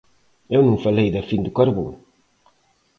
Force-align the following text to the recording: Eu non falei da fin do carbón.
Eu 0.55 0.61
non 0.67 0.83
falei 0.85 1.07
da 1.11 1.23
fin 1.29 1.41
do 1.45 1.55
carbón. 1.57 1.89